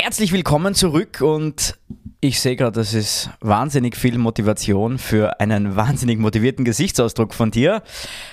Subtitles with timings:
[0.00, 1.76] Herzlich willkommen zurück und
[2.20, 7.82] ich sehe gerade, das ist wahnsinnig viel Motivation für einen wahnsinnig motivierten Gesichtsausdruck von dir.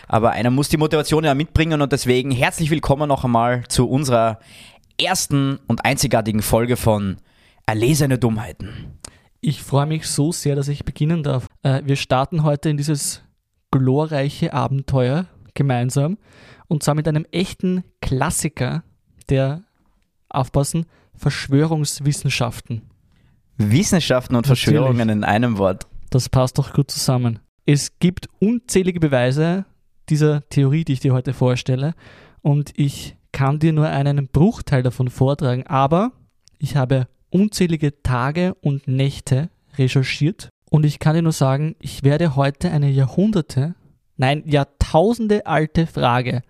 [0.07, 4.39] Aber einer muss die Motivation ja mitbringen und deswegen herzlich willkommen noch einmal zu unserer
[5.01, 7.17] ersten und einzigartigen Folge von
[7.66, 9.00] Erlesene Dummheiten.
[9.42, 11.47] Ich freue mich so sehr, dass ich beginnen darf.
[11.63, 13.24] Äh, wir starten heute in dieses
[13.72, 15.26] glorreiche Abenteuer
[15.56, 16.20] gemeinsam
[16.68, 18.84] und zwar mit einem echten Klassiker
[19.30, 19.63] der,
[20.30, 20.86] aufpassen,
[21.18, 22.82] Verschwörungswissenschaften.
[23.58, 24.64] Wissenschaften und Natürlich.
[24.64, 25.88] Verschwörungen in einem Wort.
[26.10, 27.40] Das passt doch gut zusammen.
[27.66, 29.66] Es gibt unzählige Beweise
[30.09, 31.94] dieser Theorie, die ich dir heute vorstelle,
[32.42, 36.12] und ich kann dir nur einen Bruchteil davon vortragen, aber
[36.59, 42.36] ich habe unzählige Tage und Nächte recherchiert und ich kann dir nur sagen, ich werde
[42.36, 43.76] heute eine Jahrhunderte,
[44.16, 46.44] nein, Jahrtausende alte Frage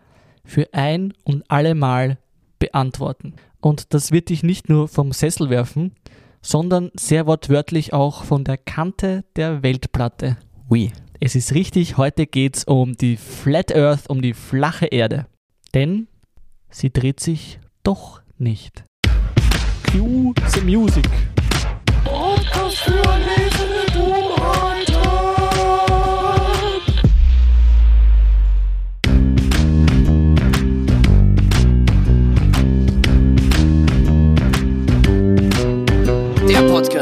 [0.43, 2.17] für ein und allemal
[2.59, 3.33] beantworten.
[3.65, 5.95] Und das wird dich nicht nur vom Sessel werfen,
[6.39, 10.37] sondern sehr wortwörtlich auch von der Kante der Weltplatte.
[10.69, 10.91] Oui.
[11.19, 15.25] Es ist richtig, heute geht's um die Flat Earth, um die flache Erde.
[15.73, 16.07] Denn
[16.69, 18.83] sie dreht sich doch nicht.
[19.91, 21.09] Cue the music.
[22.05, 23.84] Der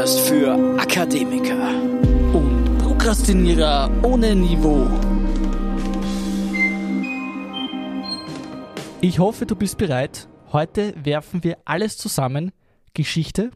[0.04, 1.80] Podcast für Akademiker.
[2.34, 4.86] Und Prokrastinierer ohne Niveau.
[9.00, 10.28] Ich hoffe, du bist bereit.
[10.52, 12.52] Heute werfen wir alles zusammen.
[12.92, 13.50] Geschichte,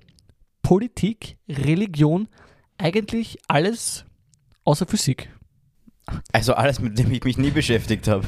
[0.62, 2.28] Politik, Religion,
[2.78, 4.06] eigentlich alles
[4.64, 5.28] außer Physik.
[6.32, 8.26] Also alles, mit dem ich mich nie beschäftigt habe.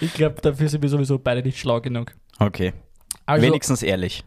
[0.00, 2.14] Ich glaube, dafür sind wir sowieso beide nicht schlau genug.
[2.38, 2.72] Okay.
[3.26, 4.24] Also, Wenigstens ehrlich.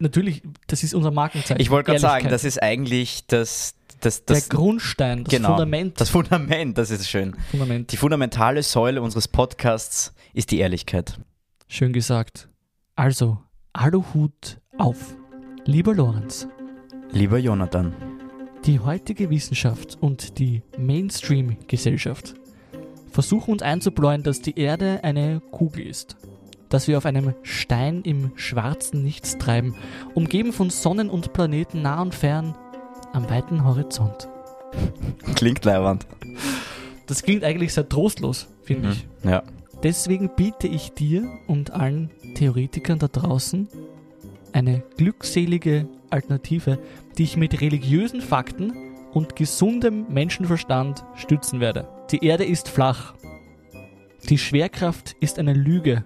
[0.00, 1.60] Natürlich, das ist unser Markenzeichen.
[1.60, 6.00] Ich wollte gerade sagen, das ist eigentlich das, das, der das, Grundstein, das genau, Fundament.
[6.00, 7.36] das Fundament, das ist schön.
[7.50, 7.92] Fundament.
[7.92, 11.20] Die fundamentale Säule unseres Podcasts ist die Ehrlichkeit.
[11.68, 12.48] Schön gesagt.
[12.96, 13.38] Also,
[13.72, 15.16] Aluhut auf.
[15.64, 16.48] Lieber Lorenz,
[17.12, 17.94] Lieber Jonathan,
[18.64, 22.34] die heutige Wissenschaft und die Mainstream-Gesellschaft
[23.10, 26.16] versuchen uns einzubläuen, dass die Erde eine Kugel ist.
[26.70, 29.74] Dass wir auf einem Stein im schwarzen Nichts treiben,
[30.14, 32.56] umgeben von Sonnen und Planeten nah und fern,
[33.12, 34.28] am weiten Horizont.
[35.34, 36.06] klingt leiwand.
[37.06, 39.06] Das klingt eigentlich sehr trostlos, finde ich.
[39.28, 39.42] Ja.
[39.82, 43.68] Deswegen biete ich dir und allen Theoretikern da draußen
[44.52, 46.78] eine glückselige Alternative,
[47.16, 48.72] die ich mit religiösen Fakten
[49.12, 51.88] und gesundem Menschenverstand stützen werde.
[52.10, 53.14] Die Erde ist flach.
[54.28, 56.04] Die Schwerkraft ist eine Lüge.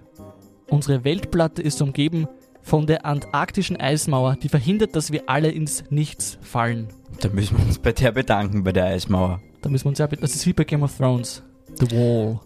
[0.75, 2.27] Unsere Weltplatte ist umgeben
[2.61, 6.89] von der antarktischen Eismauer, die verhindert, dass wir alle ins Nichts fallen.
[7.21, 9.39] Da müssen wir uns bei der bedanken, bei der Eismauer.
[9.61, 11.43] Da müssen wir uns ja, das ist wie bei Game of Thrones.
[11.79, 12.41] The Wall.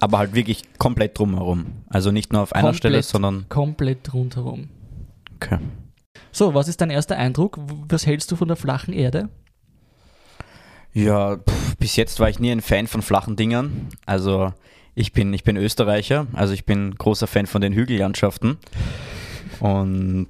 [0.00, 1.66] Aber halt wirklich komplett drumherum.
[1.88, 2.78] Also nicht nur auf einer Komplett.
[2.78, 3.46] Stelle, sondern.
[3.50, 4.70] Komplett rundherum.
[5.36, 5.58] Okay.
[6.32, 7.58] So, was ist dein erster Eindruck?
[7.88, 9.28] Was hältst du von der flachen Erde?
[10.94, 13.88] Ja, pff, bis jetzt war ich nie ein Fan von flachen Dingern.
[14.06, 14.54] Also
[14.98, 18.58] ich bin, ich bin Österreicher, also ich bin großer Fan von den Hügellandschaften.
[19.60, 20.28] Und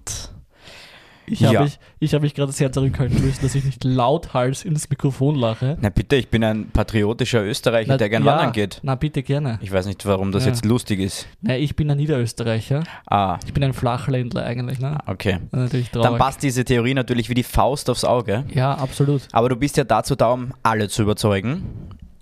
[1.31, 1.49] Ich Ja.
[1.51, 5.35] habe mich, ich hab mich gerade sehr zurückhalten müssen, dass ich nicht lauthals ins Mikrofon
[5.35, 5.77] lache.
[5.79, 8.81] na bitte, ich bin ein patriotischer Österreicher, Na, der gern ja, wandern geht.
[8.83, 9.59] Na, bitte gerne.
[9.61, 10.53] Ich weiß nicht, warum das Ja.
[10.53, 11.27] jetzt lustig ist.
[11.43, 12.83] Na, ich bin ein Niederösterreicher.
[13.07, 14.97] Ah, Ich bin ein Flachländler eigentlich, ne?
[15.05, 15.39] okay.
[15.51, 16.09] Natürlich traurig.
[16.11, 18.45] Dann passt diese Theorie natürlich wie die Faust aufs Auge.
[18.55, 19.23] Ja, absolut.
[19.33, 21.63] Aber du bist ja dazu da, um alle zu überzeugen.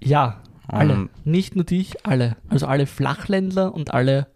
[0.03, 0.93] Ja, alle.
[0.95, 2.37] Ähm, Nicht nur dich, alle.
[2.49, 4.27] Also alle Flachländler und alle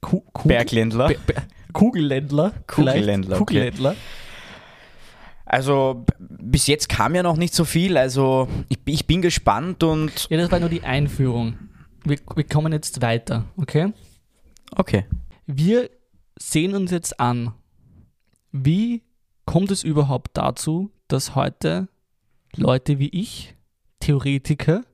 [0.00, 1.08] Ku Kugel- Bergländler.
[1.08, 1.34] Be- Be-
[1.72, 2.52] Kugelländler.
[2.68, 2.96] vielleicht.
[2.98, 3.44] Kugelländler, okay.
[3.44, 3.94] Kugelländler.
[5.44, 7.96] Also bis jetzt kam ja noch nicht so viel.
[7.96, 11.56] Also ich, ich bin gespannt und Ja, das war nur die Einführung.
[12.04, 13.92] Wir, wir kommen jetzt weiter, okay?
[14.76, 15.06] okay.
[15.46, 15.90] Wir
[16.38, 17.52] sehen uns jetzt an,
[18.52, 19.02] wie
[19.44, 21.88] kommt es überhaupt dazu, dass heute
[22.56, 23.55] Leute wie ich,
[24.06, 24.84] Theoretiker,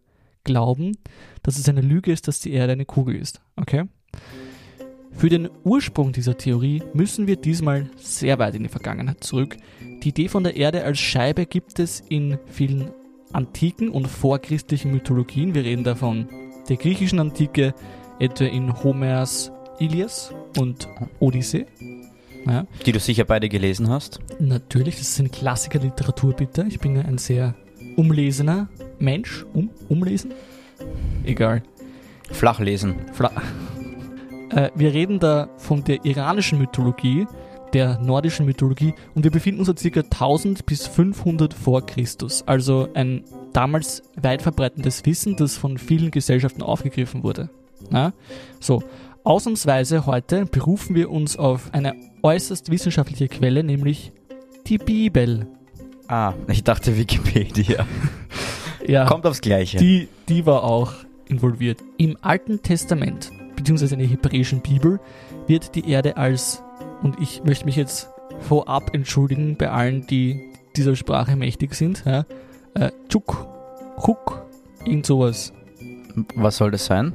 [0.44, 0.96] glauben,
[1.42, 3.42] dass es eine Lüge ist, dass die Erde eine Kugel ist.
[3.56, 3.84] Okay?
[5.12, 9.58] Für den Ursprung dieser Theorie müssen wir diesmal sehr weit in die Vergangenheit zurück.
[10.02, 12.90] Die Idee von der Erde als Scheibe gibt es in vielen
[13.32, 15.54] antiken und vorchristlichen Mythologien.
[15.54, 16.28] Wir reden davon
[16.70, 17.74] der griechischen Antike,
[18.18, 20.88] etwa in Homers Ilias und
[21.20, 21.66] Odyssee.
[22.46, 24.20] Ja, Die du sicher beide gelesen hast.
[24.40, 26.64] natürlich, das sind Klassiker der Literatur, bitte.
[26.68, 27.54] Ich bin ja ein sehr
[27.96, 28.68] umlesener
[28.98, 29.44] Mensch.
[29.52, 30.32] Um, umlesen?
[31.24, 31.62] Egal.
[32.30, 32.96] Flachlesen.
[33.12, 33.30] Fla
[34.52, 37.26] Äh, wir reden da von der iranischen Mythologie,
[37.72, 42.42] der nordischen Mythologie und wir befinden uns so circa 1000 bis 500 vor Christus.
[42.46, 47.48] Also ein damals weit verbreitendes Wissen, das von vielen Gesellschaften aufgegriffen wurde.
[47.90, 48.12] Ja?
[48.60, 48.82] So,
[49.24, 54.12] ausnahmsweise heute berufen wir uns auf eine äußerst wissenschaftliche Quelle, nämlich
[54.66, 55.46] die Bibel.
[56.12, 57.86] Ah, ich dachte Wikipedia.
[58.86, 59.78] Ja, Kommt aufs Gleiche.
[59.78, 60.92] die, die war auch
[61.26, 61.78] involviert.
[61.96, 65.00] Im Alten Testament, beziehungsweise in der hebräischen Bibel,
[65.46, 66.62] wird die Erde als,
[67.02, 68.10] und ich möchte mich jetzt
[68.40, 72.26] vorab entschuldigen bei allen, die dieser Sprache mächtig sind, ja,
[72.74, 73.46] äh, Tschuk,
[74.04, 74.44] Chuk,
[74.84, 75.54] irgend sowas.
[76.34, 77.14] Was soll das sein?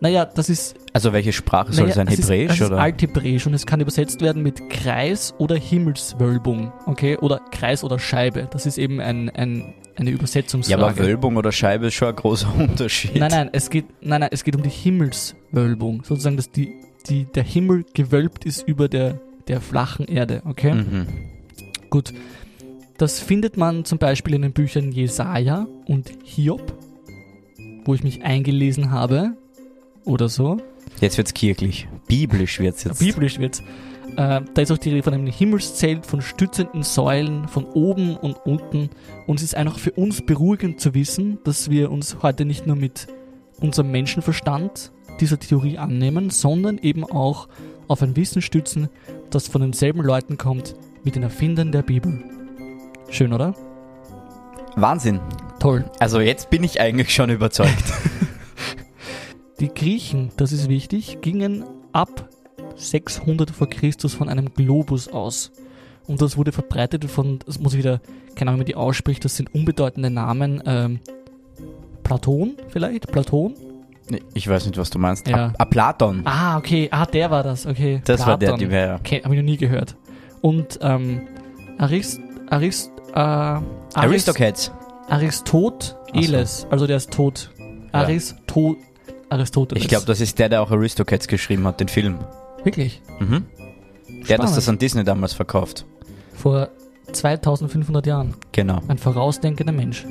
[0.00, 2.08] Naja, das ist Also welche Sprache soll naja, sein?
[2.08, 2.76] es Hebräisch ist, das oder?
[2.76, 7.18] ist Althebräisch und es kann übersetzt werden mit Kreis oder Himmelswölbung, okay?
[7.18, 8.48] Oder Kreis oder Scheibe.
[8.50, 10.82] Das ist eben ein, ein, eine ja, Übersetzungsfrage.
[10.82, 13.16] aber Wölbung oder Scheibe ist schon ein großer Unterschied.
[13.16, 16.02] Nein, nein, es geht, nein, nein, es geht um die Himmelswölbung.
[16.02, 16.72] Sozusagen, dass die,
[17.08, 20.74] die, der Himmel gewölbt ist über der, der flachen Erde, okay?
[20.74, 21.06] Mhm.
[21.90, 22.14] Gut.
[22.96, 26.74] Das findet man zum Beispiel in den Büchern Jesaja und Hiob,
[27.84, 29.36] wo ich mich eingelesen habe
[30.04, 30.58] oder so.
[31.00, 31.88] Jetzt wird's kirchlich.
[32.06, 32.98] Biblisch wird's jetzt.
[32.98, 33.62] Biblisch wird's.
[34.16, 38.36] Äh, da ist auch die Rede von einem Himmelszelt, von stützenden Säulen, von oben und
[38.44, 38.90] unten.
[39.26, 42.76] Und es ist einfach für uns beruhigend zu wissen, dass wir uns heute nicht nur
[42.76, 43.06] mit
[43.60, 47.48] unserem Menschenverstand dieser Theorie annehmen, sondern eben auch
[47.88, 48.88] auf ein Wissen stützen,
[49.30, 50.74] das von denselben Leuten kommt
[51.04, 52.22] wie den Erfindern der Bibel.
[53.10, 53.54] Schön, oder?
[54.76, 55.20] Wahnsinn.
[55.58, 55.84] Toll.
[55.98, 57.84] Also jetzt bin ich eigentlich schon überzeugt.
[59.60, 62.28] Die Griechen, das ist wichtig, gingen ab
[62.76, 65.52] 600 vor Christus von einem Globus aus.
[66.06, 68.00] Und das wurde verbreitet von, das muss ich wieder,
[68.34, 70.62] keine Ahnung, wie man die ausspricht, das sind unbedeutende Namen.
[70.64, 71.00] Ähm,
[72.02, 73.12] Platon vielleicht?
[73.12, 73.54] Platon?
[74.34, 75.28] ich weiß nicht, was du meinst.
[75.28, 75.48] Ja.
[75.48, 76.22] A, A Platon.
[76.24, 76.88] Ah, okay.
[76.90, 77.66] Ah, der war das.
[77.66, 78.00] Okay.
[78.04, 78.58] das war der, Platon.
[78.58, 78.94] die wäre.
[78.94, 79.94] Okay, habe ich noch nie gehört.
[80.40, 81.28] Und ähm,
[81.78, 82.18] Arist,
[82.48, 83.62] Arist, äh, Arist,
[83.94, 84.72] Aristocats.
[85.08, 87.50] Aristoteles, also der ist tot.
[87.92, 88.00] Ja.
[89.30, 89.82] Aristo Aristoteles.
[89.84, 92.18] Ich glaube, das ist der, der auch Aristocats geschrieben hat, den Film.
[92.64, 93.00] Wirklich.
[93.20, 93.46] Mhm.
[94.28, 95.86] Der hat das an Disney damals verkauft.
[96.34, 96.68] Vor
[97.12, 98.34] 2500 Jahren.
[98.52, 98.80] Genau.
[98.88, 100.04] Ein vorausdenkender Mensch.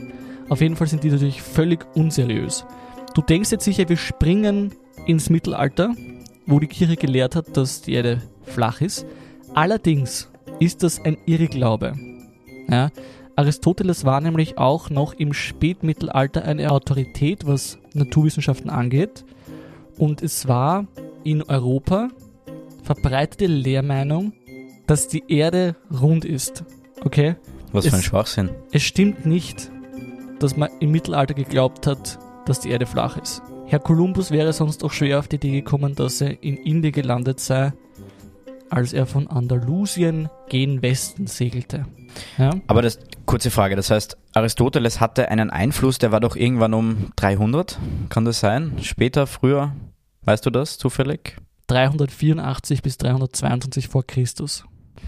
[0.49, 2.65] Auf jeden Fall sind die natürlich völlig unseriös.
[3.13, 4.73] Du denkst jetzt sicher, wir springen
[5.05, 5.93] ins Mittelalter,
[6.45, 9.05] wo die Kirche gelehrt hat, dass die Erde flach ist.
[9.53, 10.29] Allerdings
[10.59, 11.93] ist das ein Irrglaube.
[12.69, 12.89] Ja?
[13.35, 19.25] Aristoteles war nämlich auch noch im Spätmittelalter eine Autorität, was Naturwissenschaften angeht.
[19.97, 20.87] Und es war
[21.23, 22.09] in Europa
[22.83, 24.33] verbreitete Lehrmeinung,
[24.87, 26.63] dass die Erde rund ist.
[27.03, 27.35] Okay?
[27.71, 28.49] Was für ein Schwachsinn.
[28.71, 29.71] Es stimmt nicht,
[30.39, 33.43] dass man im Mittelalter geglaubt hat, dass die Erde flach ist.
[33.67, 37.39] Herr Kolumbus wäre sonst auch schwer auf die Idee gekommen, dass er in Indien gelandet
[37.39, 37.73] sei,
[38.69, 41.85] als er von Andalusien gen Westen segelte.
[42.37, 42.51] Ja?
[42.67, 47.11] Aber das, kurze Frage, das heißt, Aristoteles hatte einen Einfluss, der war doch irgendwann um
[47.15, 47.79] 300,
[48.09, 48.73] kann das sein?
[48.81, 49.73] Später, früher?
[50.23, 51.37] Weißt du das zufällig?
[51.67, 54.63] 384 bis 322 vor Christus.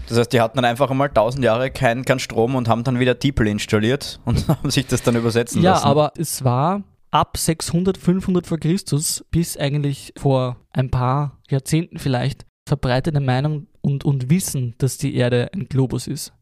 [0.08, 2.98] Das heißt, die hatten dann einfach einmal 1000 Jahre keinen kein Strom und haben dann
[2.98, 5.86] wieder DeepL installiert und haben sich das dann übersetzen Ja, lassen.
[5.86, 12.46] aber es war ab 600, 500 vor Christus bis eigentlich vor ein paar Jahrzehnten vielleicht
[12.66, 16.32] verbreitete Meinung und, und Wissen, dass die Erde ein Globus ist.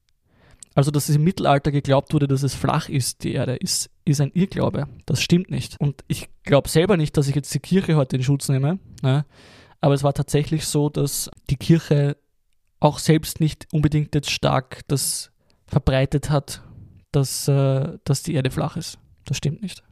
[0.75, 4.21] Also, dass es im Mittelalter geglaubt wurde, dass es flach ist, die Erde, ist, ist
[4.21, 4.87] ein Irrglaube.
[5.05, 5.81] Das stimmt nicht.
[5.81, 8.79] Und ich glaube selber nicht, dass ich jetzt die Kirche heute in Schutz nehme.
[9.03, 9.25] Ne?
[9.81, 12.17] Aber es war tatsächlich so, dass die Kirche
[12.79, 15.33] auch selbst nicht unbedingt jetzt stark das
[15.67, 16.63] verbreitet hat,
[17.13, 18.99] dass, äh, dass die Erde flach ist.
[19.25, 19.83] Das stimmt nicht.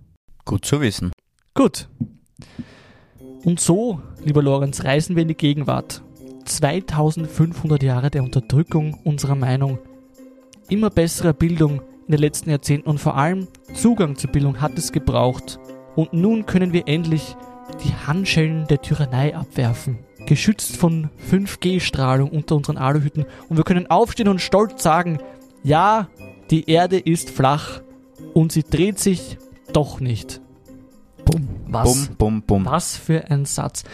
[0.44, 1.12] Gut zu wissen.
[1.54, 1.88] Gut.
[3.44, 6.02] Und so, lieber Lorenz, reisen wir in die Gegenwart.
[6.48, 9.78] 2500 Jahre der Unterdrückung unserer Meinung,
[10.68, 14.92] immer besserer Bildung in den letzten Jahrzehnten und vor allem Zugang zur Bildung hat es
[14.92, 15.60] gebraucht.
[15.94, 17.36] Und nun können wir endlich
[17.84, 19.98] die Handschellen der Tyrannei abwerfen.
[20.26, 23.26] Geschützt von 5G-Strahlung unter unseren Aluhüten.
[23.48, 25.18] Und wir können aufstehen und stolz sagen,
[25.62, 26.08] ja,
[26.50, 27.80] die Erde ist flach
[28.34, 29.38] und sie dreht sich
[29.72, 30.40] doch nicht.
[31.24, 31.57] Bumm.
[31.70, 32.64] Was, Bum, bum, bum.
[32.64, 33.84] was für ein Satz.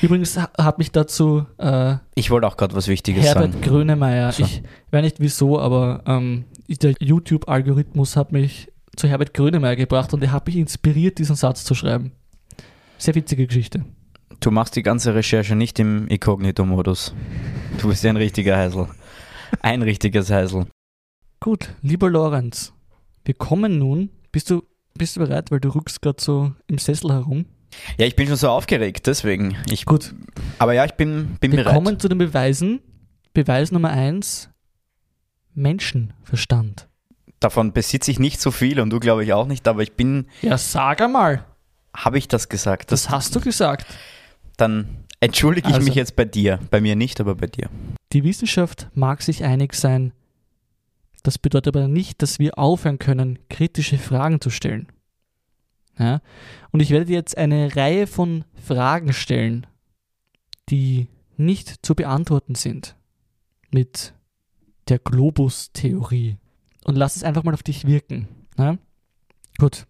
[0.00, 3.60] Übrigens ha- hat mich dazu äh, Ich wollte auch gerade was Wichtiges Herbert sagen.
[3.64, 4.44] Grönemeyer, So.
[4.44, 4.62] ich
[4.92, 10.30] weiß nicht wieso, aber ähm, der YouTube-Algorithmus hat mich zu Herbert Grönemeyer gebracht und er
[10.32, 12.12] hat mich inspiriert, diesen Satz zu schreiben.
[12.98, 13.84] Sehr witzige Geschichte.
[14.40, 17.14] Du machst die ganze Recherche nicht im Inkognito-Modus.
[17.80, 18.86] Du bist ja ein richtiger Heisel.
[19.60, 20.66] Ein richtiges Heisel.
[21.40, 22.72] Gut, lieber Lorenz,
[23.24, 24.10] wir kommen nun.
[24.32, 24.62] Bist du,
[24.96, 27.46] bist du bereit, weil du rückst gerade so im Sessel herum?
[27.98, 29.56] Ja, ich bin schon so aufgeregt, deswegen.
[29.70, 30.14] Ich, Gut,
[30.58, 31.74] aber ja, ich bin, bin wir bereit.
[31.74, 32.80] kommen zu den Beweisen.
[33.32, 34.48] Beweis Nummer eins:
[35.54, 36.88] Menschenverstand.
[37.40, 40.26] Davon besitze ich nicht so viel und du glaube ich auch nicht, aber ich bin,
[40.42, 41.44] Ja, sag einmal.
[41.94, 42.90] habe ich das gesagt?
[42.92, 43.86] Das hast du gesagt.
[44.56, 44.88] Dann
[45.20, 46.58] entschuldige ich Also- mich jetzt bei dir.
[46.70, 47.68] Bei mir nicht, aber bei dir.
[48.12, 50.12] Die Wissenschaft mag sich einig sein.
[51.24, 54.88] Das bedeutet aber nicht, dass wir aufhören können, kritische Fragen zu stellen.
[55.98, 56.20] Ja?
[56.70, 59.66] Und ich werde dir jetzt eine Reihe von Fragen stellen,
[60.68, 62.94] die nicht zu beantworten sind
[63.70, 64.12] mit
[64.88, 66.36] der Globus-Theorie.
[66.84, 68.28] Und lass es einfach mal auf dich wirken.
[68.58, 68.76] Ja?
[69.56, 69.86] Gut.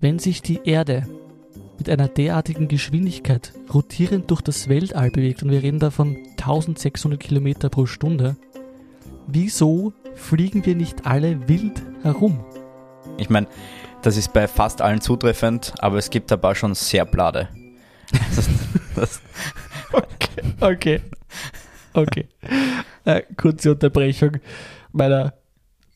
[0.00, 1.06] Wenn sich die Erde
[1.78, 7.68] mit einer derartigen Geschwindigkeit rotierend durch das Weltall bewegt, und wir reden davon 1600 Kilometer
[7.70, 8.36] pro Stunde,
[9.26, 12.44] wieso fliegen wir nicht alle wild herum?
[13.18, 13.46] Ich meine,
[14.02, 17.48] das ist bei fast allen zutreffend, aber es gibt ein paar schon sehr blade.
[18.34, 18.48] Das,
[18.94, 19.20] das,
[19.92, 21.00] Okay, okay,
[21.92, 22.28] okay.
[23.04, 24.38] Äh, kurze Unterbrechung
[24.92, 25.34] meiner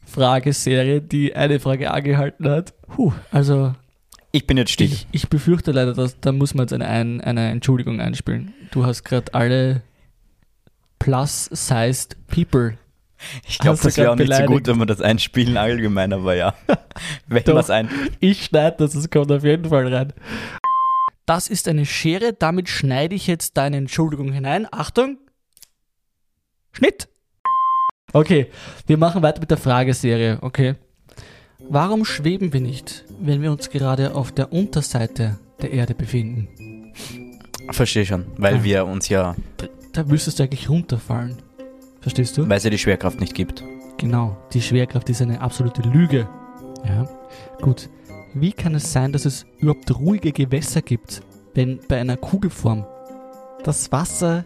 [0.05, 2.75] Frageserie, die eine Frage angehalten hat.
[2.89, 3.75] Puh, also
[4.33, 4.87] ich bin jetzt still.
[4.87, 8.53] ich, ich befürchte leider, dass da muss man jetzt eine, ein, eine Entschuldigung einspielen.
[8.71, 9.83] Du hast gerade alle
[10.99, 12.77] plus-sized people.
[13.49, 16.55] Ich glaube, das wäre auch nicht so gut, wenn wir das einspielen allgemein, aber ja.
[17.27, 17.69] wenn Doch.
[17.69, 17.89] ein.
[18.21, 20.13] Ich schneide das, es kommt auf jeden Fall rein.
[21.27, 24.67] Das ist eine Schere, damit schneide ich jetzt deine Entschuldigung hinein.
[24.71, 25.19] Achtung!
[26.73, 27.09] Schnitt!
[28.13, 28.47] Okay,
[28.87, 30.77] wir machen weiter mit der Frageserie, okay?
[31.69, 36.93] Warum schweben wir nicht, wenn wir uns gerade auf der Unterseite der Erde befinden?
[37.71, 38.65] Verstehe schon, weil Ah.
[38.65, 39.35] wir uns ja,
[39.93, 41.39] Da müsstest du eigentlich runterfallen.
[42.07, 42.49] Verstehst du?
[42.49, 43.65] weil es ja die Schwerkraft nicht gibt.
[43.97, 46.29] Genau, die Schwerkraft ist eine absolute Lüge.
[46.85, 47.09] Ja,
[47.61, 47.91] gut.
[48.33, 51.21] Wie kann es sein, dass es überhaupt ruhige Gewässer gibt,
[51.55, 52.87] wenn bei einer Kugelform
[53.65, 54.45] das Wasser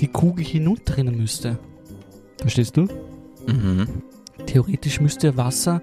[0.00, 1.58] die Kugel hinunterrinnen müsste?
[2.38, 2.86] Verstehst du?
[3.48, 3.88] Mhm.
[4.46, 5.82] Theoretisch müsste Wasser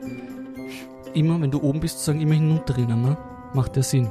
[1.13, 3.17] immer, wenn du oben bist, sozusagen immer hinunterrinnen, ne?
[3.53, 4.09] Macht ja Sinn.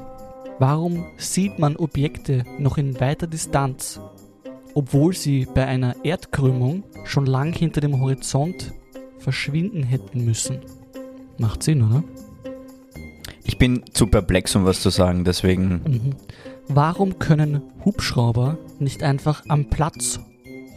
[0.58, 3.98] Warum sieht man Objekte noch in weiter Distanz,
[4.74, 8.72] obwohl sie bei einer Erdkrümmung schon lang hinter dem Horizont
[9.18, 10.60] verschwinden hätten müssen?
[11.38, 12.04] Macht Sinn, oder?
[13.44, 15.82] Ich bin zu perplex, um was zu sagen, deswegen.
[15.84, 16.10] Mhm.
[16.68, 20.20] Warum können Hubschrauber nicht einfach am Platz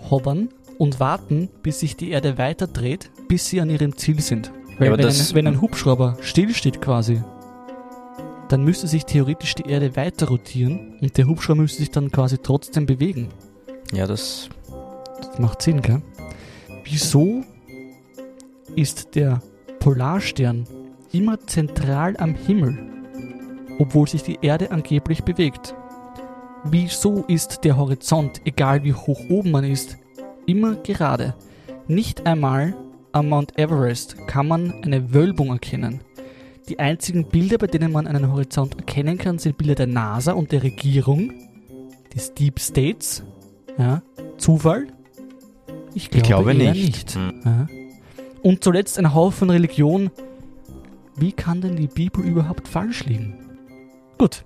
[0.09, 4.51] hovern und warten, bis sich die Erde weiter dreht, bis sie an ihrem Ziel sind?
[4.77, 7.21] Weil Ja, aber wenn, ein, wenn ein Hubschrauber stillsteht quasi,
[8.49, 12.37] dann müsste sich theoretisch die Erde weiter rotieren und der Hubschrauber müsste sich dann quasi
[12.37, 13.29] trotzdem bewegen.
[13.91, 14.49] Ja, das.
[15.17, 16.01] Das macht Sinn, gell?
[16.83, 17.43] Wieso
[18.75, 19.41] ist der
[19.79, 20.65] Polarstern
[21.11, 22.77] immer zentral am Himmel,
[23.79, 25.75] obwohl sich die Erde angeblich bewegt?
[26.65, 29.97] Wieso ist der Horizont, egal wie hoch oben man ist,
[30.45, 31.35] immer gerade?
[31.87, 32.75] Nicht einmal
[33.11, 36.01] am Mount Everest kann man eine Wölbung erkennen.
[36.67, 40.51] Die einzigen Bilder, bei denen man einen Horizont erkennen kann, sind Bilder der NASA und
[40.51, 41.31] der Regierung,
[42.15, 43.23] des Deep States.
[43.77, 44.01] Ja,
[44.37, 44.87] Zufall?
[45.93, 46.85] Ich glaube, glaube eher nicht.
[46.85, 47.15] nicht.
[47.15, 47.41] Hm.
[47.43, 47.67] Ja.
[48.41, 50.11] Und zuletzt ein Haufen Religion.
[51.15, 53.35] Wie kann denn die Bibel überhaupt falsch liegen?
[54.17, 54.43] Gut,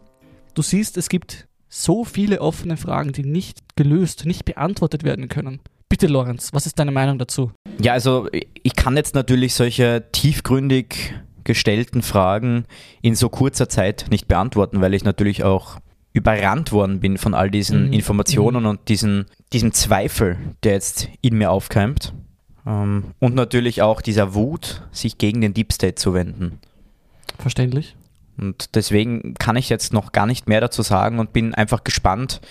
[0.54, 5.60] du siehst, es gibt so viele offene Fragen, die nicht gelöst, nicht beantwortet werden können.
[5.90, 7.52] Bitte, Lorenz, was ist deine Meinung dazu?
[7.82, 12.66] Ja, also ich kann jetzt natürlich solche tiefgründig gestellten Fragen
[13.02, 15.80] in so kurzer Zeit nicht beantworten, weil ich natürlich auch
[16.14, 17.94] überrannt worden bin von all diesen Mhm.
[17.94, 22.14] Informationen und diesen, diesem Zweifel, der jetzt in mir aufkeimt.
[22.66, 26.60] Ähm, und natürlich auch dieser Wut, sich gegen den Deep State zu wenden.
[27.38, 27.96] Verständlich?
[28.38, 32.42] Und deswegen kann ich jetzt noch gar nicht mehr dazu sagen und bin einfach gespannt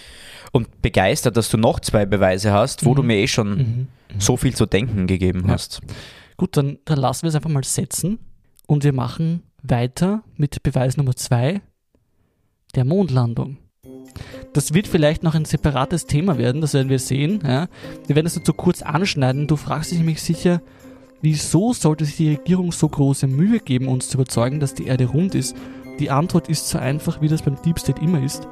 [0.52, 2.96] und begeistert, dass du noch zwei Beweise hast, wo Mhm.
[2.96, 3.88] du mir eh schon Mhm.
[4.18, 5.54] so viel zu denken gegeben Ja.
[5.54, 5.80] hast.
[6.36, 8.18] Gut, dann, dann lassen wir es einfach mal setzen
[8.66, 11.60] und wir machen weiter mit Beweis Nummer zwei,
[12.74, 13.58] der Mondlandung.
[14.52, 17.40] Das wird vielleicht noch ein separates Thema werden, das werden wir sehen.
[17.46, 17.68] Ja.
[18.06, 19.46] Wir werden es nur zu kurz anschneiden.
[19.46, 20.62] Du fragst dich nämlich sicher,
[21.20, 25.06] wieso sollte sich die Regierung so große Mühe geben, uns zu überzeugen, dass die Erde
[25.06, 25.56] rund ist?
[25.98, 28.48] Die Antwort ist so einfach, wie das beim Deep State immer ist.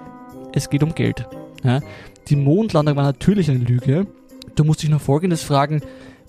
[0.53, 1.27] Es geht um Geld.
[1.65, 1.81] Ja.
[2.29, 4.07] Die Mondlandung war natürlich eine Lüge.
[4.55, 5.81] Du musst dich nur Folgendes fragen,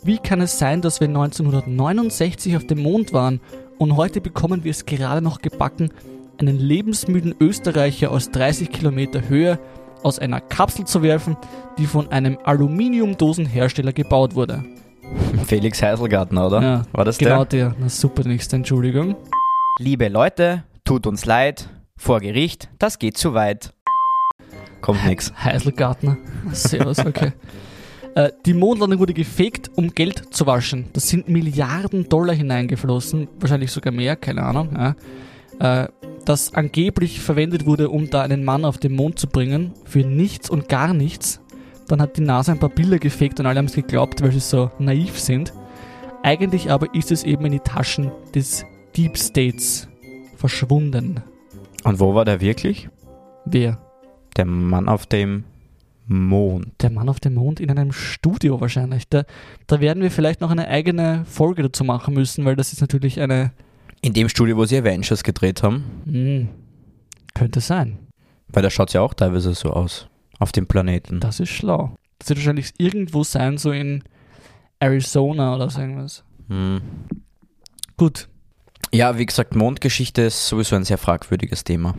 [0.04, 3.42] wie kann es sein, dass wir 1969 auf dem Mond waren
[3.78, 5.92] und heute bekommen wir es gerade noch gebacken,
[6.40, 9.60] einen lebensmüden Österreicher aus 30 Kilometer Höhe
[10.04, 11.36] aus einer Kapsel zu werfen,
[11.78, 14.64] die von einem Aluminiumdosenhersteller gebaut wurde?
[15.46, 16.62] Felix Heiselgartner, oder?
[16.62, 17.70] Ja, War das Genau der?
[17.70, 17.76] der.
[17.80, 19.16] Na super, nächste Entschuldigung.
[19.80, 21.70] Liebe Leute, tut uns leid.
[21.98, 23.74] vor Gericht, das geht zu weit.
[24.82, 25.34] Kommt nix.
[25.44, 26.18] Heiselgartner.
[26.52, 27.32] Servus, okay.
[28.16, 30.86] Äh, die Mondlandung wurde gefegt, um Geld zu waschen.
[30.94, 34.70] Das sind Milliarden Dollar hineingeflossen, wahrscheinlich sogar mehr, keine Ahnung.
[34.76, 34.96] Ja.
[35.60, 35.88] Äh,
[36.26, 40.50] das angeblich verwendet wurde, um da einen Mann auf den Mond zu bringen, für nichts
[40.50, 41.42] und gar nichts.
[41.88, 44.42] Dann hat die NASA ein paar Bilder gefegt und alle haben es geglaubt, weil sie
[44.42, 45.54] so naiv sind.
[46.24, 49.88] Eigentlich aber ist es eben in die Taschen des Deep States
[50.36, 51.24] verschwunden.
[51.84, 52.90] Und wo war der wirklich?
[53.46, 53.80] Wer?
[54.36, 55.46] Der Mann auf dem
[56.08, 56.74] Mond.
[56.82, 59.08] Der Mann auf dem Mond in einem Studio wahrscheinlich.
[59.10, 59.24] Da,
[59.68, 63.22] da werden wir vielleicht noch eine eigene Folge dazu machen müssen, weil das ist natürlich
[63.22, 63.52] eine.
[64.02, 65.84] In dem Studio, wo sie Avengers gedreht haben.
[66.06, 66.50] Hm,
[67.34, 68.00] könnte sein.
[68.48, 70.08] Weil da schaut es ja auch teilweise so aus.
[70.40, 71.20] Auf dem Planeten.
[71.20, 71.96] Das ist schlau.
[72.20, 74.04] Das wird wahrscheinlich irgendwo sein, so in
[74.80, 76.24] Arizona oder so irgendwas.
[76.48, 76.82] Hm.
[77.98, 78.30] Gut.
[78.94, 81.96] Ja, wie gesagt, Mondgeschichte ist sowieso ein sehr fragwürdiges Thema.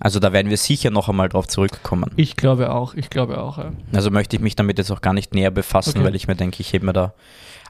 [0.00, 2.10] Also da werden wir sicher noch einmal drauf zurückkommen.
[2.16, 3.72] Ich glaube auch, ich glaube auch, ja.
[3.92, 6.04] Also möchte ich mich damit jetzt auch gar nicht näher befassen, Okay.
[6.06, 7.14] weil ich mir denke, ich hebe mir da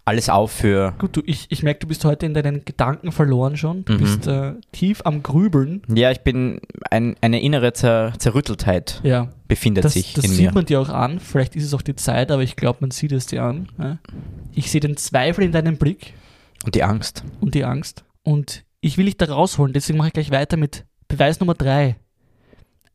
[0.06, 0.92] alles auf für.
[0.98, 3.84] Gut, du, ich, ich merke, du bist heute in deinen Gedanken verloren schon.
[3.86, 3.98] Du Mhm.
[3.98, 5.82] bist äh, tief am Grübeln.
[5.94, 10.46] Ja, ich bin ein, eine innere Zer Zerrütteltheit Ja, befindet das, sich das in sieht
[10.48, 10.52] mir.
[10.52, 11.20] man dir auch an.
[11.20, 13.68] Vielleicht ist es auch die Zeit, aber ich glaube, man sieht es dir an.
[13.78, 13.98] Ja.
[14.54, 16.12] Ich sehe den Zweifel in deinem Blick
[16.64, 17.24] Und die Angst.
[17.40, 18.04] und die Angst.
[18.22, 21.96] Und ich will dich da rausholen, deswegen mache ich gleich weiter mit Beweis Nummer drei.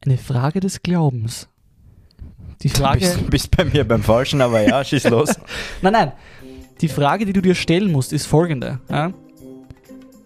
[0.06, 1.48] Eine Frage des Glaubens.
[2.62, 3.00] Die Du Frage.
[3.00, 5.36] bist, bist bei mir beim Falschen, aber ja, schieß los.
[5.82, 6.12] Nein, nein.
[6.82, 8.79] Die Frage, die du dir stellen musst, ist folgende.
[8.89, 9.12] Ja?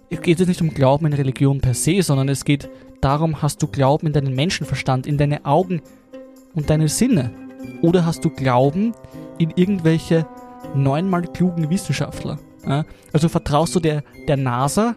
[0.10, 2.70] Es geht jetzt nicht um Glauben in Religion per se, sondern es geht
[3.02, 5.82] darum, hast du Glauben in deinen Menschenverstand, in deine Augen
[6.54, 7.32] und deine Sinne?
[7.82, 8.94] Oder hast du Glauben
[9.40, 10.28] in irgendwelche
[10.76, 12.38] neunmal klugen Wissenschaftler?
[12.68, 12.86] Ja?
[13.12, 14.96] Also vertraust du der, der NASA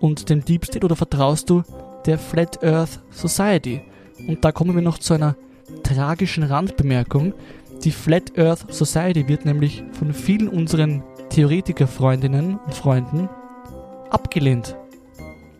[0.00, 1.62] und dem Deep State oder vertraust du
[2.04, 3.80] der Flat Earth Society?
[4.26, 5.36] Und da kommen wir noch zu einer
[5.82, 7.34] tragischen Randbemerkung.
[7.84, 13.28] Die Flat Earth Society wird nämlich von vielen unseren Theoretiker-Freundinnen und Freunden
[14.10, 14.76] abgelehnt.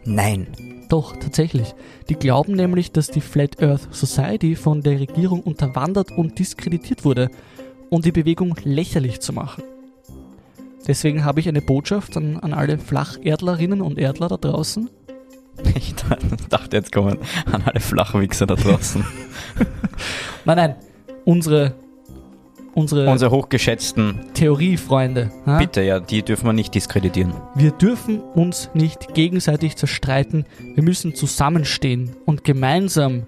[0.05, 0.47] Nein.
[0.89, 1.75] Doch, tatsächlich.
[2.09, 7.31] Die glauben nämlich, dass die Flat Earth Society von der Regierung unterwandert und diskreditiert wurde,
[7.91, 9.63] um die Bewegung lächerlich zu machen.
[10.87, 14.89] Deswegen habe ich eine Botschaft an, an alle Flacherdlerinnen und Erdler da draußen.
[15.75, 15.95] Ich
[16.49, 17.19] dachte, jetzt kommen
[17.51, 19.05] an alle Flachwichser da draußen.
[20.45, 20.75] Nein, nein,
[21.25, 21.75] unsere,
[22.75, 25.31] unsere Unsere hochgeschätzten, Theoriefreunde.
[25.47, 25.59] ja?
[25.59, 27.35] bitte, ja, die dürfen wir nicht diskreditieren.
[27.55, 30.47] Wir dürfen uns nicht gegenseitig zerstreiten.
[30.75, 33.27] Wir müssen zusammenstehen und gemeinsam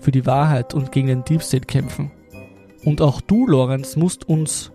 [0.00, 2.10] für die Wahrheit und gegen den Deep State kämpfen.
[2.84, 4.72] Und auch du, Lorenz, musst uns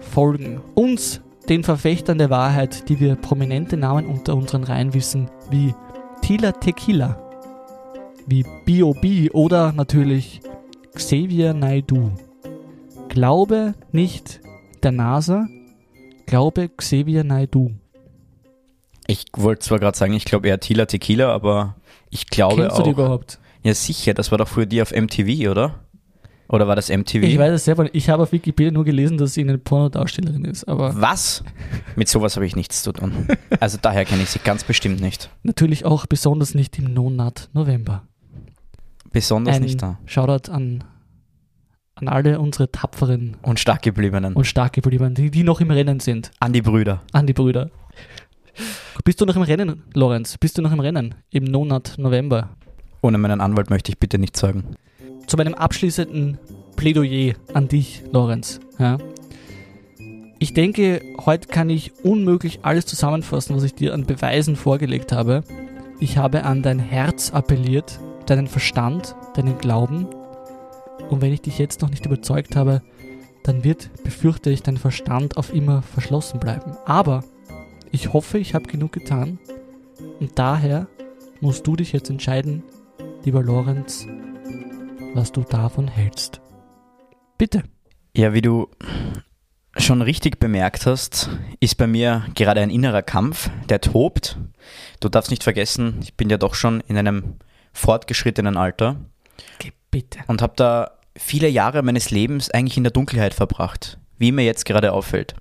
[0.00, 0.60] folgen.
[0.74, 5.74] Uns, den Verfechtern der Wahrheit, die wir prominente Namen unter unseren Reihen wissen, wie
[6.24, 7.18] Tila Tequila,
[8.26, 9.30] wie B.O.B.
[9.32, 10.40] oder natürlich
[10.94, 12.12] Xavier Naidu.
[13.10, 14.40] Glaube nicht
[14.82, 15.46] der NASA,
[16.24, 17.72] glaube Xavier Naidu.
[19.06, 21.76] Ich wollte zwar gerade sagen, ich glaube eher Tila Tequila, aber
[22.08, 22.94] ich glaube Kennst du die auch.
[22.94, 23.38] überhaupt?
[23.62, 25.80] Ja, sicher, das war doch früher die auf MTV, oder?
[26.48, 27.22] Oder war das MTV?
[27.22, 27.94] Ich weiß es selber nicht.
[27.94, 30.64] Ich habe auf Wikipedia nur gelesen, dass sie eine Pornodarstellerin ist.
[30.68, 31.42] Aber Was?
[31.96, 33.28] Mit sowas habe ich nichts zu tun.
[33.60, 35.30] Also daher kenne ich sie ganz bestimmt nicht.
[35.42, 38.02] natürlich auch besonders nicht im Monat November.
[39.10, 39.98] Besonders Ein nicht da.
[40.06, 40.84] Shoutout an,
[41.94, 44.34] an alle unsere tapferen Und stark gebliebenen.
[44.34, 46.30] und stark gebliebenen, die, die noch im Rennen sind.
[46.40, 47.02] an die Brüder.
[47.12, 47.70] An die Brüder.
[49.04, 50.36] Bist du noch im Rennen, Lorenz?
[50.38, 52.50] Bist du noch im Rennen im Monat November?
[53.02, 54.76] Ohne meinen Anwalt möchte ich bitte nicht sagen.
[55.26, 56.38] Zu meinem abschließenden
[56.76, 58.60] Plädoyer an dich, Lorenz.
[58.78, 58.98] Ja.
[60.38, 65.42] Ich denke, heute kann ich unmöglich alles zusammenfassen, was ich dir an Beweisen vorgelegt habe.
[66.00, 70.06] Ich habe an dein Herz appelliert, deinen Verstand, deinen Glauben.
[71.08, 72.82] Und wenn ich dich jetzt noch nicht überzeugt habe,
[73.42, 76.76] dann wird, befürchte ich, dein Verstand auf immer verschlossen bleiben.
[76.84, 77.22] Aber
[77.92, 79.38] ich hoffe, ich habe genug getan.
[80.18, 80.88] Und daher
[81.40, 82.62] musst du dich jetzt entscheiden,
[83.24, 84.06] lieber Lorenz,
[85.14, 86.40] was du davon hältst.
[87.38, 87.62] Bitte.
[88.16, 88.68] Ja, wie du
[89.76, 94.38] schon richtig bemerkt hast, ist bei mir gerade ein innerer Kampf, der tobt.
[95.00, 97.36] Du darfst nicht vergessen, ich bin ja doch schon in einem
[97.72, 98.96] fortgeschrittenen Alter
[99.90, 100.20] Bitte.
[100.28, 104.64] und habe da viele Jahre meines Lebens eigentlich in der Dunkelheit verbracht, wie mir jetzt
[104.64, 105.34] gerade auffällt.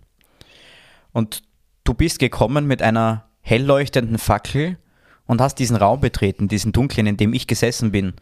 [1.11, 1.43] Und
[1.83, 4.77] du bist gekommen mit einer hell leuchtenden Fackel
[5.25, 8.13] und hast diesen Raum betreten, diesen dunklen, in dem ich gesessen bin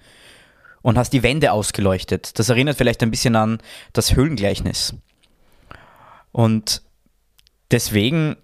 [0.81, 2.37] und hast die Wände ausgeleuchtet.
[2.39, 3.59] Das erinnert vielleicht ein bisschen an
[3.93, 4.95] das Höhlengleichnis.
[6.31, 6.81] Und
[7.71, 8.37] deswegen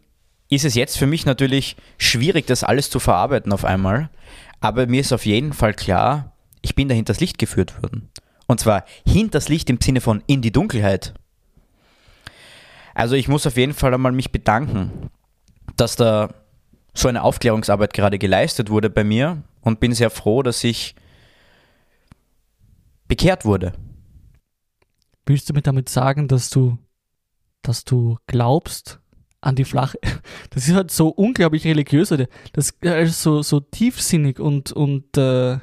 [0.49, 4.09] ist es jetzt für mich natürlich schwierig, das alles zu verarbeiten auf einmal.
[4.59, 8.09] Aber mir ist auf jeden Fall klar, ich bin da hinters Licht geführt worden.
[8.47, 11.13] Und zwar hinters Licht im Sinne von in die Dunkelheit.
[12.93, 15.11] Also ich muss auf jeden Fall einmal mich bedanken,
[15.75, 16.33] dass da
[16.93, 20.95] so eine Aufklärungsarbeit gerade geleistet wurde bei mir und bin sehr froh, dass ich
[23.07, 23.73] bekehrt wurde.
[25.25, 26.77] Willst du mir damit sagen, dass du,
[27.61, 28.99] dass du glaubst
[29.41, 29.99] an die flache?
[30.49, 32.27] Das ist halt so unglaublich religiös, oder?
[32.53, 35.59] Das ist so, so tiefsinnig und, und äh,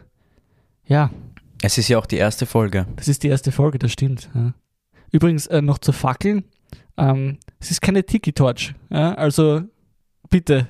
[0.86, 1.10] ja.
[1.62, 2.86] Es ist ja auch die erste Folge.
[2.96, 4.30] Das ist die erste Folge, das stimmt.
[4.34, 4.54] Ja.
[5.10, 6.44] Übrigens äh, noch zu Fackeln.
[6.96, 8.74] Ähm, es ist keine Tiki-Torch.
[8.90, 9.14] Ja?
[9.14, 9.62] Also
[10.30, 10.68] bitte,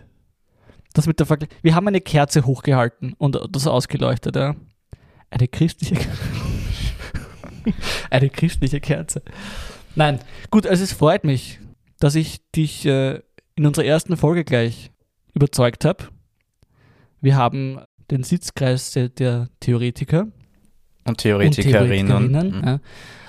[0.92, 1.48] das mit der Fackel.
[1.62, 4.37] Wir haben eine Kerze hochgehalten und das ausgeleuchtet.
[4.37, 4.54] Ja?
[5.30, 5.96] Eine christliche
[8.11, 9.22] Eine christliche Kerze.
[9.94, 10.18] Nein,
[10.50, 11.61] gut, also es freut mich,
[12.00, 13.20] dass ich dich äh,
[13.55, 14.90] in unserer ersten Folge gleich
[15.35, 16.05] überzeugt habe.
[17.20, 20.27] Wir haben den Sitzkreis der, der Theoretiker
[21.07, 22.66] und Theoretikerinnen, und Theoretikerinnen mhm.
[22.66, 22.81] ja,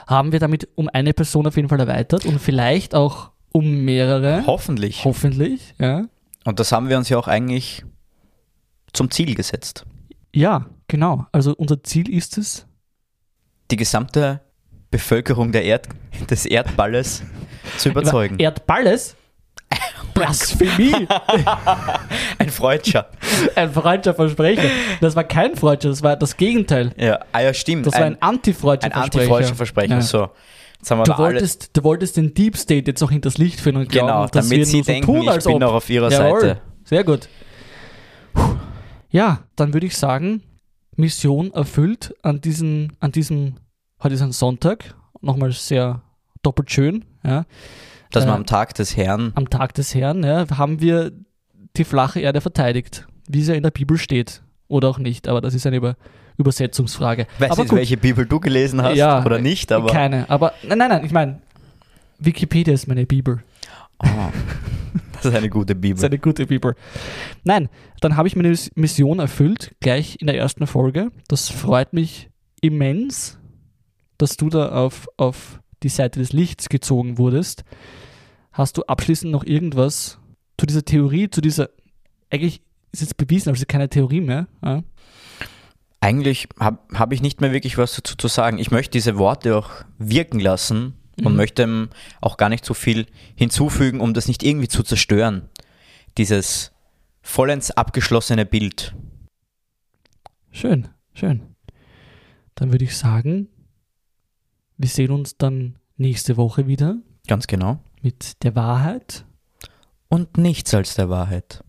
[0.08, 4.46] haben wir damit um eine Person auf jeden Fall erweitert und vielleicht auch um mehrere.
[4.46, 5.06] Hoffentlich.
[5.06, 6.06] Hoffentlich, ja.
[6.44, 7.84] Und das haben wir uns ja auch eigentlich
[8.94, 9.86] zum Ziel gesetzt.
[10.34, 11.26] Ja, genau.
[11.32, 12.68] Also unser Ziel ist es,
[13.72, 14.42] die gesamte
[14.92, 15.88] Bevölkerung der Erd
[16.30, 17.24] des Erdballes
[17.78, 18.40] zu überzeugen.
[18.40, 19.16] Erdballes?
[20.14, 21.08] Blasphemie!
[22.38, 23.10] Ein Freudscher.
[23.56, 24.70] Ein freudscher Versprecher.
[25.02, 26.94] Das war kein Freudscher, das war das Gegenteil.
[26.98, 27.86] Ja, ah ja stimmt.
[27.86, 28.96] Das war ein anti-freudscher Versprecher.
[28.96, 30.02] Ein anti-freudscher Versprecher, ja.
[30.02, 30.30] so.
[30.88, 34.28] Du wolltest, du wolltest den Deep State jetzt auch hinters Licht führen und glauben, genau,
[34.28, 36.42] dass damit sie so denken, tun, als ich bin auch auf ihrer Jawohl.
[36.42, 36.62] Seite.
[36.84, 37.28] Sehr gut.
[39.10, 40.44] Ja, dann würde ich sagen,
[40.96, 43.56] Mission erfüllt an, diesen, an diesem,
[44.02, 46.02] heute ist ein Sonntag, nochmal sehr
[46.42, 47.06] doppelt schön.
[47.24, 47.46] Ja.
[48.12, 51.12] Dass Äh, man am Tag des Herrn, Am Tag des Herrn ja, haben wir
[51.76, 54.42] die flache Erde verteidigt, wie es ja in der Bibel steht.
[54.68, 55.96] Oder auch nicht, aber das ist eine Über
[56.38, 57.28] Übersetzungsfrage.
[57.40, 60.78] weiß aber nicht, welche Bibel du gelesen hast Ja, oder nicht, aber Keine, aber nein,
[60.78, 61.40] nein, nein, ich meine,
[62.20, 63.44] Wikipedia ist meine Bibel.
[64.00, 64.32] Oh,
[65.14, 66.06] das ist eine gute Das ist Bibel.
[66.06, 66.76] eine gute Bibel.
[67.44, 67.70] Nein,
[68.02, 71.12] dann habe ich meine Mission erfüllt, gleich in der ersten Folge.
[71.28, 72.30] Das freut mich
[72.62, 73.40] immens,
[74.18, 77.64] dass du da auf, auf die Seite des Lichts gezogen wurdest.
[78.52, 80.20] Hast du abschließend noch irgendwas
[80.58, 81.70] zu dieser Theorie, zu dieser,
[82.30, 84.48] eigentlich ist jetzt bewiesen, also keine Theorie mehr.
[84.64, 84.84] Ja?
[86.00, 88.58] Eigentlich habe hab ich nicht mehr wirklich was dazu zu sagen.
[88.58, 91.38] Ich möchte diese Worte auch wirken lassen und Mhm.
[91.38, 91.90] möchte
[92.22, 95.50] auch gar nicht so viel hinzufügen, um das nicht irgendwie zu zerstören.
[96.18, 96.72] Dieses
[97.22, 98.96] vollends abgeschlossene Bild.
[100.52, 101.42] Schön, schön.
[102.56, 103.50] Dann würde ich sagen,
[104.78, 106.98] wir sehen uns dann nächste Woche wieder
[107.28, 107.80] Ganz genau.
[108.02, 109.26] mit der Wahrheit.
[110.08, 111.64] Und nichts als der Wahrheit.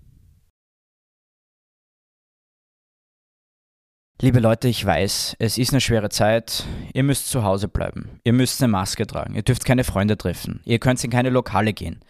[4.19, 6.65] Liebe Leute, ich weiß, es ist eine schwere Zeit.
[6.95, 8.19] Ihr müsst zu Hause bleiben.
[8.25, 9.35] Ihr müsst eine Maske tragen.
[9.35, 10.61] Ihr dürft keine Freunde treffen.
[10.65, 12.01] Ihr könnt in keine Lokale gehen.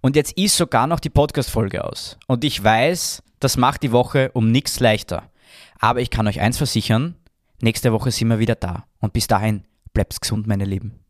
[0.00, 2.16] Und jetzt ist sogar noch die Podcast-Folge aus.
[2.28, 5.30] Und ich weiß, das macht die Woche um nichts leichter.
[5.78, 7.14] Aber ich kann euch eins versichern,
[7.60, 8.86] nächste Woche sind wir wieder da.
[9.00, 11.03] Und bis dahin, bleibt's gesund, meine Lieben.